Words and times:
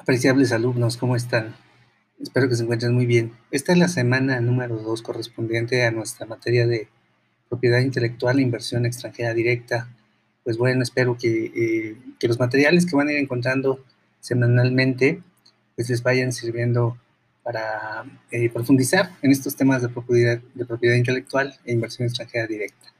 Apreciables 0.00 0.50
alumnos, 0.52 0.96
¿cómo 0.96 1.14
están? 1.14 1.54
Espero 2.18 2.48
que 2.48 2.54
se 2.54 2.62
encuentren 2.62 2.94
muy 2.94 3.04
bien. 3.04 3.32
Esta 3.50 3.72
es 3.72 3.78
la 3.78 3.86
semana 3.86 4.40
número 4.40 4.78
2 4.78 5.02
correspondiente 5.02 5.84
a 5.84 5.90
nuestra 5.90 6.24
materia 6.24 6.66
de 6.66 6.88
propiedad 7.50 7.80
intelectual 7.80 8.38
e 8.38 8.42
inversión 8.42 8.86
extranjera 8.86 9.34
directa. 9.34 9.90
Pues 10.42 10.56
bueno, 10.56 10.82
espero 10.82 11.18
que, 11.18 11.52
eh, 11.54 11.96
que 12.18 12.28
los 12.28 12.38
materiales 12.38 12.86
que 12.86 12.96
van 12.96 13.08
a 13.08 13.12
ir 13.12 13.18
encontrando 13.18 13.84
semanalmente 14.20 15.22
pues 15.76 15.90
les 15.90 16.02
vayan 16.02 16.32
sirviendo 16.32 16.96
para 17.42 18.06
eh, 18.30 18.48
profundizar 18.48 19.10
en 19.20 19.32
estos 19.32 19.54
temas 19.54 19.82
de 19.82 19.90
propiedad, 19.90 20.40
de 20.54 20.64
propiedad 20.64 20.96
intelectual 20.96 21.58
e 21.66 21.74
inversión 21.74 22.08
extranjera 22.08 22.46
directa. 22.46 22.94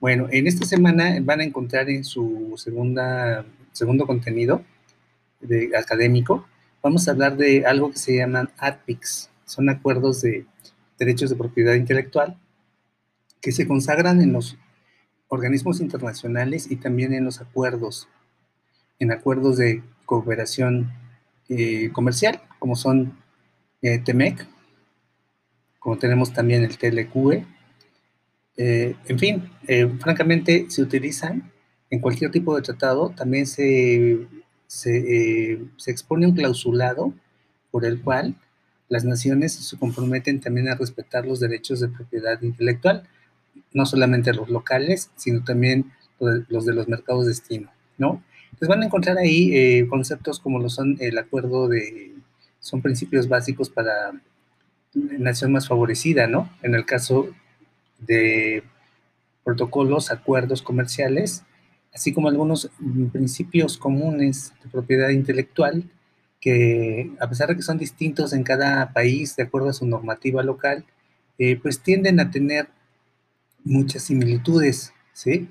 Bueno, 0.00 0.26
en 0.30 0.46
esta 0.46 0.64
semana 0.64 1.18
van 1.20 1.40
a 1.40 1.44
encontrar 1.44 1.90
en 1.90 2.02
su 2.02 2.54
segunda, 2.56 3.44
segundo 3.72 4.06
contenido, 4.06 4.64
de, 5.40 5.70
académico, 5.76 6.46
vamos 6.82 7.08
a 7.08 7.12
hablar 7.12 7.36
de 7.36 7.66
algo 7.66 7.90
que 7.90 7.98
se 7.98 8.16
llaman 8.16 8.50
ADPICs. 8.58 9.30
Son 9.44 9.68
acuerdos 9.68 10.22
de 10.22 10.46
derechos 10.98 11.30
de 11.30 11.36
propiedad 11.36 11.74
intelectual 11.74 12.38
que 13.40 13.52
se 13.52 13.66
consagran 13.66 14.20
en 14.20 14.32
los 14.32 14.56
organismos 15.28 15.80
internacionales 15.80 16.70
y 16.70 16.76
también 16.76 17.12
en 17.12 17.24
los 17.24 17.40
acuerdos, 17.40 18.08
en 18.98 19.12
acuerdos 19.12 19.56
de 19.56 19.82
cooperación 20.04 20.92
eh, 21.48 21.90
comercial, 21.92 22.40
como 22.58 22.76
son 22.76 23.16
eh, 23.82 23.98
TEMEC, 23.98 24.46
como 25.78 25.98
tenemos 25.98 26.32
también 26.32 26.64
el 26.64 26.76
TLQE. 26.78 27.46
Eh, 28.56 28.96
en 29.06 29.18
fin, 29.18 29.50
francamente 30.00 30.66
se 30.70 30.82
utilizan 30.82 31.52
en 31.90 32.00
cualquier 32.00 32.30
tipo 32.30 32.56
de 32.56 32.62
tratado, 32.62 33.10
también 33.10 33.46
se 33.46 34.26
eh, 34.86 35.64
se, 35.76 35.90
expone 35.90 36.26
un 36.26 36.34
clausulado 36.34 37.12
por 37.70 37.84
el 37.84 38.00
cual 38.00 38.34
las 38.88 39.04
naciones 39.04 39.52
se 39.52 39.76
comprometen 39.76 40.40
también 40.40 40.68
a 40.68 40.74
respetar 40.74 41.26
los 41.26 41.40
derechos 41.40 41.80
de 41.80 41.88
propiedad 41.88 42.40
intelectual, 42.42 43.08
no 43.72 43.86
solamente 43.86 44.32
los 44.32 44.48
locales, 44.48 45.10
sino 45.16 45.44
también 45.44 45.92
los 46.18 46.64
de 46.64 46.74
los 46.74 46.88
mercados 46.88 47.24
de 47.24 47.30
destino, 47.30 47.70
¿no? 47.98 48.22
Entonces 48.44 48.68
van 48.68 48.82
a 48.82 48.86
encontrar 48.86 49.18
ahí 49.18 49.54
eh, 49.54 49.86
conceptos 49.88 50.40
como 50.40 50.58
lo 50.58 50.70
son 50.70 50.96
el 51.00 51.18
acuerdo 51.18 51.68
de, 51.68 52.14
son 52.60 52.80
principios 52.80 53.28
básicos 53.28 53.68
para 53.68 54.12
nación 54.94 55.52
más 55.52 55.68
favorecida, 55.68 56.26
¿no? 56.26 56.50
En 56.62 56.74
el 56.74 56.86
caso 56.86 57.28
de 57.98 58.62
protocolos, 59.44 60.10
acuerdos 60.10 60.62
comerciales, 60.62 61.44
así 61.92 62.12
como 62.12 62.28
algunos 62.28 62.70
principios 63.12 63.78
comunes 63.78 64.52
de 64.62 64.70
propiedad 64.70 65.08
intelectual 65.10 65.84
que, 66.40 67.10
a 67.20 67.28
pesar 67.28 67.48
de 67.48 67.56
que 67.56 67.62
son 67.62 67.78
distintos 67.78 68.32
en 68.32 68.42
cada 68.42 68.92
país 68.92 69.34
de 69.36 69.44
acuerdo 69.44 69.70
a 69.70 69.72
su 69.72 69.86
normativa 69.86 70.42
local, 70.42 70.84
eh, 71.38 71.56
pues 71.56 71.80
tienden 71.80 72.20
a 72.20 72.30
tener 72.30 72.68
muchas 73.64 74.04
similitudes, 74.04 74.92
¿sí? 75.12 75.48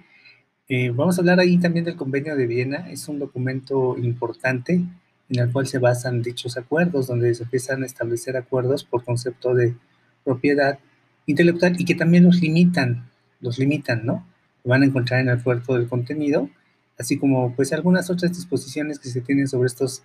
Eh, 0.67 0.89
vamos 0.89 1.17
a 1.17 1.22
hablar 1.22 1.39
ahí 1.39 1.58
también 1.59 1.86
del 1.86 1.95
Convenio 1.95 2.36
de 2.36 2.47
Viena, 2.47 2.89
es 2.89 3.08
un 3.08 3.20
documento 3.20 3.97
importante 3.97 4.81
en 5.30 5.39
el 5.39 5.52
cual 5.52 5.67
se 5.67 5.80
basan 5.80 6.22
dichos 6.22 6.58
acuerdos, 6.58 7.08
donde 7.08 7.33
se 7.36 7.44
empiezan 7.44 7.83
a 7.83 7.86
establecer 7.86 8.38
acuerdos 8.38 8.83
por 8.83 9.03
concepto 9.03 9.53
de 9.53 9.75
propiedad 10.23 10.80
intelectual 11.25 11.80
y 11.80 11.86
que 11.86 11.95
también 11.95 12.23
los 12.23 12.42
limitan, 12.42 13.09
los 13.42 13.59
limitan, 13.59 14.05
¿no? 14.05 14.25
Van 14.66 14.83
a 14.83 14.85
encontrar 14.85 15.21
en 15.21 15.30
el 15.30 15.41
cuerpo 15.41 15.77
del 15.77 15.88
contenido, 15.88 16.49
así 16.97 17.17
como 17.17 17.55
pues 17.55 17.73
algunas 17.73 18.09
otras 18.09 18.33
disposiciones 18.33 18.99
que 18.99 19.09
se 19.09 19.21
tienen 19.21 19.47
sobre 19.47 19.67
estos 19.67 20.03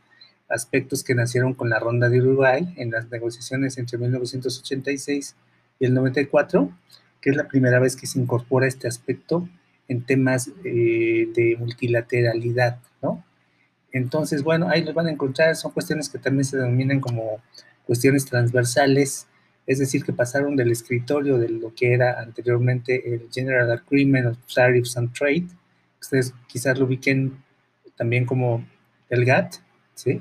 aspectos 0.48 1.04
que 1.04 1.14
nacieron 1.14 1.54
con 1.54 1.70
la 1.70 1.78
ronda 1.78 2.08
de 2.08 2.20
Uruguay 2.20 2.74
en 2.76 2.90
las 2.90 3.10
negociaciones 3.10 3.78
entre 3.78 3.98
1986 3.98 5.36
y 5.78 5.86
el 5.86 5.94
94, 5.94 6.70
que 7.20 7.30
es 7.30 7.36
la 7.36 7.48
primera 7.48 7.78
vez 7.78 7.96
que 7.96 8.06
se 8.06 8.18
incorpora 8.18 8.66
este 8.66 8.88
aspecto 8.88 9.48
en 9.88 10.02
temas 10.02 10.50
eh, 10.64 11.28
de 11.34 11.56
multilateralidad, 11.58 12.78
¿no? 13.02 13.24
Entonces, 13.92 14.42
bueno, 14.42 14.68
ahí 14.68 14.84
los 14.84 14.94
van 14.94 15.06
a 15.06 15.10
encontrar, 15.10 15.56
son 15.56 15.72
cuestiones 15.72 16.08
que 16.08 16.18
también 16.18 16.44
se 16.44 16.56
denominan 16.56 17.00
como 17.00 17.42
cuestiones 17.86 18.24
transversales, 18.24 19.26
es 19.70 19.78
decir, 19.78 20.02
que 20.02 20.12
pasaron 20.12 20.56
del 20.56 20.72
escritorio 20.72 21.38
de 21.38 21.48
lo 21.48 21.72
que 21.72 21.94
era 21.94 22.20
anteriormente 22.20 23.14
el 23.14 23.28
General 23.32 23.70
Agreement 23.70 24.26
of 24.26 24.38
Tariffs 24.52 24.96
and 24.96 25.12
Trade, 25.12 25.46
ustedes 26.00 26.34
quizás 26.48 26.76
lo 26.76 26.86
ubiquen 26.86 27.40
también 27.94 28.26
como 28.26 28.66
el 29.10 29.24
GATT, 29.24 29.58
¿sí? 29.94 30.20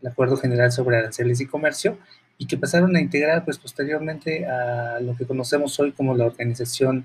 el 0.00 0.08
Acuerdo 0.08 0.38
General 0.38 0.72
sobre 0.72 0.96
Aranceles 0.96 1.42
y 1.42 1.46
Comercio, 1.46 1.98
y 2.38 2.46
que 2.46 2.56
pasaron 2.56 2.96
a 2.96 3.00
integrar 3.02 3.44
pues 3.44 3.58
posteriormente 3.58 4.46
a 4.46 4.98
lo 5.00 5.14
que 5.14 5.26
conocemos 5.26 5.78
hoy 5.78 5.92
como 5.92 6.16
la 6.16 6.24
Organización 6.24 7.04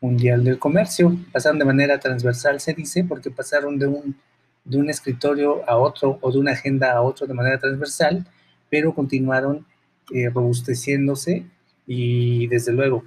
Mundial 0.00 0.44
del 0.44 0.60
Comercio. 0.60 1.18
Pasaron 1.32 1.58
de 1.58 1.64
manera 1.64 1.98
transversal, 1.98 2.60
se 2.60 2.74
dice, 2.74 3.02
porque 3.02 3.32
pasaron 3.32 3.76
de 3.76 3.88
un, 3.88 4.16
de 4.64 4.78
un 4.78 4.88
escritorio 4.88 5.68
a 5.68 5.78
otro 5.78 6.16
o 6.20 6.30
de 6.30 6.38
una 6.38 6.52
agenda 6.52 6.92
a 6.92 7.02
otro 7.02 7.26
de 7.26 7.34
manera 7.34 7.58
transversal, 7.58 8.24
pero 8.70 8.94
continuaron 8.94 9.66
eh, 10.12 10.30
robusteciéndose 10.30 11.44
y 11.86 12.46
desde 12.48 12.72
luego 12.72 13.04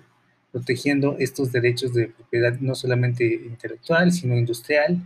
protegiendo 0.51 1.16
estos 1.17 1.51
derechos 1.51 1.94
de 1.94 2.07
propiedad 2.07 2.59
no 2.59 2.75
solamente 2.75 3.25
intelectual, 3.25 4.12
sino 4.12 4.38
industrial 4.38 5.01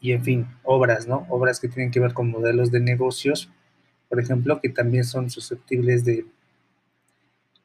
y 0.00 0.12
en 0.12 0.22
fin, 0.22 0.46
obras, 0.62 1.06
¿no? 1.06 1.26
Obras 1.28 1.60
que 1.60 1.68
tienen 1.68 1.90
que 1.90 2.00
ver 2.00 2.12
con 2.12 2.30
modelos 2.30 2.70
de 2.70 2.80
negocios, 2.80 3.50
por 4.08 4.20
ejemplo, 4.20 4.60
que 4.60 4.68
también 4.68 5.04
son 5.04 5.30
susceptibles 5.30 6.04
de, 6.04 6.26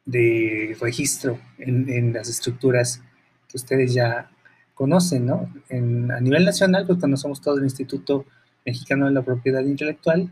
de 0.06 0.76
registro 0.82 1.40
en, 1.60 2.14
las 2.14 2.30
estructuras 2.30 3.04
que 3.48 3.58
ustedes 3.58 3.94
ya 3.94 4.32
conocen, 4.74 5.26
¿no? 5.26 5.52
a 5.70 6.22
nivel 6.22 6.46
nacional, 6.46 6.86
pues 6.88 7.00
conocemos 7.00 7.42
todo 7.42 7.58
el 7.58 7.66
Instituto 7.66 8.26
Mexicano 8.66 9.06
de 9.06 9.12
la 9.12 9.22
Propiedad 9.22 9.62
Intelectual 9.62 10.32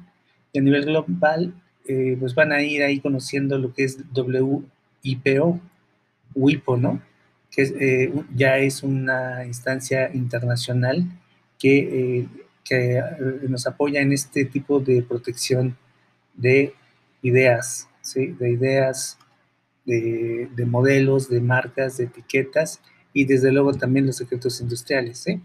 y 0.54 0.60
a 0.60 0.62
nivel 0.62 0.86
global 0.86 1.54
eh, 1.88 2.18
pues 2.20 2.36
van 2.36 2.52
a 2.52 2.62
ir 2.62 2.84
ahí 2.84 3.00
conociendo 3.00 3.58
lo 3.58 3.74
que 3.74 3.86
es 3.86 3.98
WIPO, 4.14 5.60
WIPO, 6.36 6.78
¿no? 6.78 7.02
Que 7.50 7.64
eh, 7.64 8.14
ya 8.36 8.58
es 8.58 8.84
una 8.84 9.46
instancia 9.46 10.12
internacional 10.14 11.06
que, 11.58 11.78
eh, 12.20 12.28
que, 12.64 13.02
nos 13.48 13.68
apoya 13.68 14.02
en 14.02 14.12
este 14.12 14.46
tipo 14.46 14.80
de 14.80 15.02
protección 15.02 15.78
de 16.36 16.74
ideas, 17.22 17.88
¿sí? 18.02 18.28
De 18.28 18.52
ideas, 18.52 19.18
de, 19.86 20.50
de 20.56 20.66
modelos, 20.66 21.30
de 21.30 21.40
marcas, 21.40 21.98
de 21.98 22.06
etiquetas 22.06 22.82
y 23.14 23.26
desde 23.26 23.52
luego 23.52 23.74
también 23.74 24.06
los 24.06 24.18
secretos 24.18 24.60
industriales, 24.60 25.20
¿sí? 25.20 25.42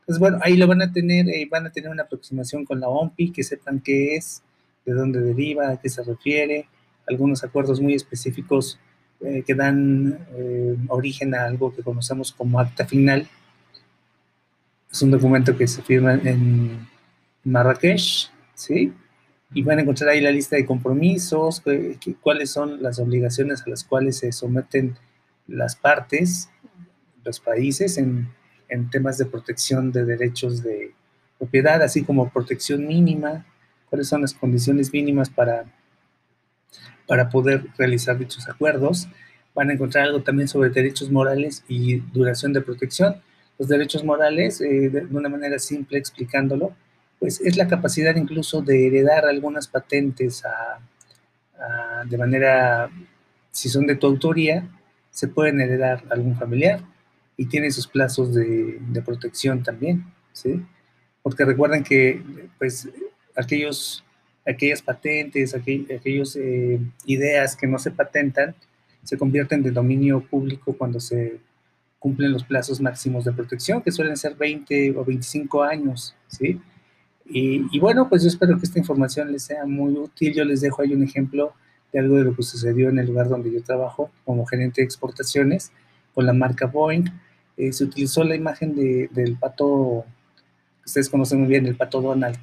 Entonces, 0.00 0.18
bueno, 0.18 0.38
ahí 0.42 0.56
lo 0.56 0.66
van 0.66 0.82
a 0.82 0.90
tener, 0.90 1.26
van 1.48 1.66
a 1.66 1.70
tener 1.70 1.90
una 1.90 2.02
aproximación 2.04 2.64
con 2.64 2.80
la 2.80 2.88
OMPI, 2.88 3.30
que 3.30 3.44
sepan 3.44 3.78
qué 3.80 4.16
es, 4.16 4.42
de 4.84 4.92
dónde 4.92 5.20
deriva, 5.20 5.70
a 5.70 5.80
qué 5.80 5.88
se 5.88 6.02
refiere, 6.02 6.68
algunos 7.06 7.44
acuerdos 7.44 7.80
muy 7.80 7.94
específicos 7.94 8.78
eh, 9.20 9.44
que 9.46 9.54
dan 9.54 10.26
eh, 10.34 10.76
origen 10.88 11.34
a 11.34 11.44
algo 11.44 11.74
que 11.74 11.82
conocemos 11.82 12.32
como 12.32 12.58
acta 12.58 12.86
final. 12.86 13.28
Es 14.90 15.00
un 15.02 15.10
documento 15.10 15.56
que 15.56 15.66
se 15.66 15.82
firma 15.82 16.14
en 16.14 16.88
Marrakech, 17.44 18.30
¿sí? 18.54 18.92
Y 19.54 19.62
van 19.62 19.78
a 19.78 19.82
encontrar 19.82 20.10
ahí 20.10 20.20
la 20.20 20.30
lista 20.30 20.56
de 20.56 20.66
compromisos, 20.66 21.62
cuáles 22.20 22.50
son 22.50 22.82
las 22.82 22.98
obligaciones 22.98 23.62
a 23.64 23.70
las 23.70 23.84
cuales 23.84 24.18
se 24.18 24.32
someten 24.32 24.96
las 25.46 25.76
partes, 25.76 26.48
los 27.24 27.38
países, 27.38 27.98
en, 27.98 28.28
en 28.68 28.90
temas 28.90 29.18
de 29.18 29.26
protección 29.26 29.92
de 29.92 30.04
derechos 30.04 30.62
de 30.62 30.94
propiedad, 31.38 31.82
así 31.82 32.02
como 32.02 32.30
protección 32.30 32.86
mínima, 32.86 33.44
cuáles 33.92 34.08
son 34.08 34.22
las 34.22 34.32
condiciones 34.32 34.90
mínimas 34.90 35.28
para, 35.28 35.66
para 37.06 37.28
poder 37.28 37.66
realizar 37.76 38.16
dichos 38.16 38.48
acuerdos. 38.48 39.06
Van 39.54 39.68
a 39.68 39.74
encontrar 39.74 40.04
algo 40.04 40.22
también 40.22 40.48
sobre 40.48 40.70
derechos 40.70 41.10
morales 41.10 41.62
y 41.68 41.96
duración 41.98 42.54
de 42.54 42.62
protección. 42.62 43.16
Los 43.58 43.68
derechos 43.68 44.02
morales, 44.02 44.62
eh, 44.62 44.88
de 44.88 45.06
una 45.14 45.28
manera 45.28 45.58
simple 45.58 45.98
explicándolo, 45.98 46.74
pues 47.18 47.42
es 47.42 47.58
la 47.58 47.68
capacidad 47.68 48.16
incluso 48.16 48.62
de 48.62 48.86
heredar 48.86 49.26
algunas 49.26 49.68
patentes 49.68 50.42
de 52.06 52.16
manera, 52.16 52.88
si 53.50 53.68
son 53.68 53.86
de 53.86 53.96
tu 53.96 54.06
autoría, 54.06 54.66
se 55.10 55.28
pueden 55.28 55.60
heredar 55.60 56.02
a 56.08 56.14
algún 56.14 56.34
familiar 56.34 56.80
y 57.36 57.44
tiene 57.44 57.70
sus 57.70 57.86
plazos 57.86 58.34
de, 58.34 58.78
de 58.80 59.02
protección 59.02 59.62
también, 59.62 60.06
¿sí? 60.32 60.64
Porque 61.22 61.44
recuerden 61.44 61.84
que, 61.84 62.22
pues, 62.58 62.88
aquellos, 63.36 64.04
aquellas 64.46 64.82
patentes, 64.82 65.54
aquellas 65.54 66.36
eh, 66.36 66.80
ideas 67.06 67.56
que 67.56 67.66
no 67.66 67.78
se 67.78 67.90
patentan, 67.90 68.54
se 69.02 69.18
convierten 69.18 69.62
de 69.62 69.70
dominio 69.70 70.20
público 70.20 70.76
cuando 70.76 71.00
se 71.00 71.40
cumplen 71.98 72.32
los 72.32 72.44
plazos 72.44 72.80
máximos 72.80 73.24
de 73.24 73.32
protección, 73.32 73.80
que 73.82 73.92
suelen 73.92 74.16
ser 74.16 74.34
20 74.34 74.96
o 74.96 75.04
25 75.04 75.62
años, 75.62 76.14
¿sí? 76.26 76.60
Y, 77.34 77.78
bueno, 77.78 78.08
pues 78.08 78.22
yo 78.22 78.28
espero 78.28 78.58
que 78.58 78.66
esta 78.66 78.78
información 78.78 79.32
les 79.32 79.44
sea 79.44 79.64
muy 79.64 79.94
útil. 79.94 80.34
Yo 80.34 80.44
les 80.44 80.60
dejo 80.60 80.82
ahí 80.82 80.92
un 80.92 81.02
ejemplo 81.02 81.54
de 81.92 82.00
algo 82.00 82.16
de 82.16 82.24
lo 82.24 82.36
que 82.36 82.42
sucedió 82.42 82.90
en 82.90 82.98
el 82.98 83.06
lugar 83.06 83.28
donde 83.28 83.50
yo 83.50 83.62
trabajo 83.62 84.10
como 84.24 84.44
gerente 84.44 84.82
de 84.82 84.84
exportaciones 84.84 85.72
con 86.14 86.26
la 86.26 86.34
marca 86.34 86.66
Boeing. 86.66 87.04
Eh, 87.56 87.72
se 87.72 87.84
utilizó 87.84 88.24
la 88.24 88.34
imagen 88.34 88.74
de, 88.74 89.08
del 89.12 89.36
pato, 89.36 90.04
ustedes 90.84 91.08
conocen 91.08 91.40
muy 91.40 91.48
bien, 91.48 91.64
el 91.64 91.76
pato 91.76 92.02
Donald. 92.02 92.38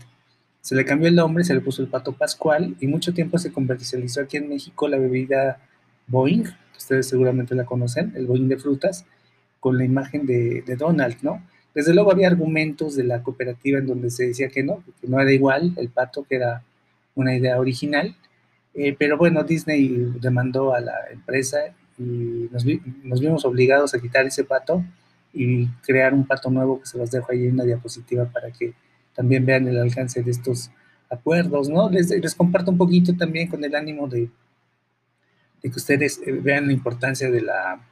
Se 0.62 0.76
le 0.76 0.86
cambió 0.86 1.08
el 1.08 1.16
nombre, 1.16 1.44
se 1.44 1.54
le 1.54 1.62
puso 1.62 1.82
el 1.82 1.88
pato 1.88 2.14
Pascual 2.14 2.76
y 2.80 2.88
mucho 2.88 3.14
tiempo 3.14 3.38
se 3.38 3.52
comercializó 3.52 4.22
aquí 4.22 4.38
en 4.38 4.50
México 4.50 4.88
la 4.88 4.98
bebida 4.98 5.60
Boeing, 6.08 6.44
ustedes 6.78 7.08
seguramente 7.08 7.56
la 7.56 7.66
conocen, 7.66 8.14
el 8.16 8.26
Boeing 8.26 8.48
de 8.48 8.58
frutas, 8.58 9.06
con 9.60 9.78
la 9.78 9.86
imagen 9.86 10.26
de, 10.26 10.64
Donald, 10.78 11.18
¿no? 11.22 11.44
Desde 11.74 11.94
luego 11.94 12.12
había 12.12 12.28
argumentos 12.28 12.96
de 12.96 13.04
la 13.04 13.22
cooperativa 13.22 13.80
en 13.80 13.88
donde 13.88 14.10
se 14.10 14.28
decía 14.28 14.50
que 14.50 14.64
no, 14.64 14.84
que 15.00 15.08
no 15.08 15.20
era 15.20 15.32
igual 15.32 15.74
el 15.78 15.90
pato, 15.90 16.24
que 16.24 16.36
era 16.36 16.64
una 17.16 17.36
idea 17.36 17.60
original, 17.60 18.16
eh, 18.74 18.96
pero 18.98 19.18
bueno, 19.18 19.44
Disney 19.44 19.88
demandó 20.20 20.74
a 20.74 20.82
la 20.82 20.96
empresa 21.12 21.60
y 21.98 22.48
nos, 22.52 22.66
nos, 23.04 23.20
vimos 23.20 23.46
obligados 23.46 23.94
a 23.94 24.00
quitar 24.00 24.26
ese 24.26 24.44
pato 24.44 24.84
y 25.34 25.68
crear 25.86 26.14
un 26.14 26.26
pato 26.26 26.50
nuevo 26.50 26.80
que 26.80 26.86
se 26.86 26.98
los 26.98 27.12
dejo 27.12 27.32
ahí 27.32 27.46
en 27.46 27.56
una 27.56 27.66
diapositiva 27.66 28.26
para 28.26 28.52
que 28.52 28.74
también 29.20 29.46
vean 29.46 29.68
el 29.68 29.78
alcance 29.78 30.24
de 30.24 30.32
estos 30.32 30.72
acuerdos, 31.10 31.68
¿no? 31.68 31.90
Les, 31.90 32.10
les 32.10 32.34
comparto 32.36 32.72
un 32.72 32.78
poquito 32.78 33.14
también 33.18 33.50
con 33.50 33.62
el 33.66 33.76
ánimo 33.76 34.08
de, 34.08 34.30
de 35.62 35.70
que 35.70 35.76
ustedes 35.76 36.22
eh, 36.26 36.32
vean 36.32 36.68
la 36.68 36.72
importancia 36.72 37.30
de 37.30 37.42
la 37.42 37.86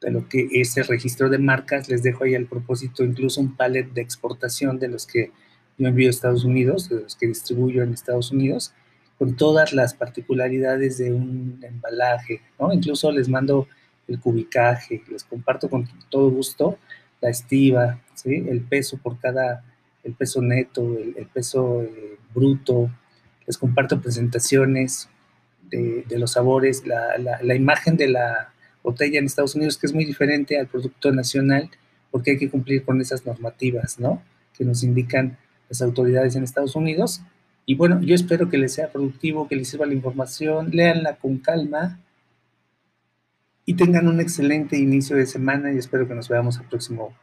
de 0.00 0.12
lo 0.12 0.28
que 0.28 0.46
es 0.52 0.76
el 0.76 0.84
registro 0.84 1.28
de 1.28 1.38
marcas. 1.38 1.88
Les 1.88 2.04
dejo 2.04 2.22
ahí 2.22 2.36
al 2.36 2.46
propósito 2.46 3.02
incluso 3.02 3.40
un 3.40 3.56
palet 3.56 3.92
de 3.92 4.00
exportación 4.00 4.78
de 4.78 4.86
los 4.86 5.08
que 5.08 5.32
yo 5.76 5.88
envío 5.88 6.06
a 6.06 6.10
Estados 6.10 6.44
Unidos, 6.44 6.88
de 6.88 7.00
los 7.00 7.16
que 7.16 7.26
distribuyo 7.26 7.82
en 7.82 7.92
Estados 7.92 8.30
Unidos, 8.30 8.72
con 9.18 9.34
todas 9.34 9.72
las 9.72 9.94
particularidades 9.94 10.98
de 10.98 11.12
un 11.12 11.58
embalaje, 11.64 12.42
¿no? 12.60 12.72
Incluso 12.72 13.10
les 13.10 13.28
mando 13.28 13.66
el 14.06 14.20
cubicaje, 14.20 15.02
les 15.10 15.24
comparto 15.24 15.68
con 15.68 15.88
todo 16.10 16.30
gusto 16.30 16.78
la 17.20 17.28
estiva, 17.28 18.00
¿sí? 18.14 18.46
El 18.48 18.60
peso 18.60 18.98
por 18.98 19.18
cada, 19.18 19.64
el 20.04 20.14
peso 20.14 20.42
neto, 20.42 20.96
el, 20.98 21.26
peso 21.26 21.82
eh, 21.82 22.18
bruto, 22.34 22.90
les 23.46 23.58
comparto 23.58 24.00
presentaciones 24.00 25.08
de, 25.70 26.04
de 26.08 26.18
los 26.18 26.32
sabores, 26.32 26.86
la, 26.86 27.18
la, 27.18 27.42
la 27.42 27.54
imagen 27.54 27.96
de 27.96 28.08
la, 28.08 28.52
botella 28.82 29.18
en 29.18 29.26
Estados 29.26 29.54
Unidos, 29.54 29.76
que 29.78 29.86
es 29.86 29.94
muy 29.94 30.04
diferente 30.04 30.58
al 30.58 30.66
producto 30.66 31.12
nacional, 31.12 31.70
porque 32.10 32.32
hay 32.32 32.38
que 32.38 32.50
cumplir 32.50 32.84
con 32.84 33.00
esas 33.00 33.26
normativas, 33.26 33.98
¿no? 33.98 34.22
Que 34.56 34.64
nos 34.64 34.82
indican 34.82 35.38
las 35.68 35.82
autoridades 35.82 36.34
en 36.36 36.44
Estados 36.44 36.74
Unidos. 36.76 37.22
Y 37.66 37.74
bueno, 37.74 38.00
yo 38.02 38.14
espero 38.14 38.48
que 38.48 38.58
les 38.58 38.72
sea 38.72 38.90
productivo, 38.90 39.48
que 39.48 39.56
les 39.56 39.68
sirva 39.68 39.86
la 39.86 39.94
información, 39.94 40.70
léanla 40.72 41.16
con 41.16 41.38
calma 41.38 42.00
y 43.64 43.74
tengan 43.74 44.08
un 44.08 44.20
excelente 44.20 44.76
inicio 44.76 45.16
de 45.16 45.26
semana 45.26 45.72
y 45.72 45.78
espero 45.78 46.08
que 46.08 46.14
nos 46.14 46.28
veamos 46.28 46.58
el 46.58 46.66
próximo 46.66 47.14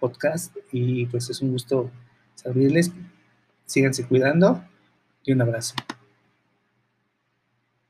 podcast. 0.00 0.56
Y 0.72 1.06
pues 1.06 1.30
es 1.30 1.40
un 1.42 1.52
gusto 1.52 1.90
servirles. 2.34 2.90
Síganse 3.66 4.06
cuidando 4.06 4.64
y 5.24 5.32
un 5.32 5.42
abrazo. 5.42 5.74